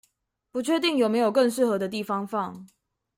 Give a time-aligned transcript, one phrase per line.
[0.51, 2.65] 不確定有沒有更適合的地方放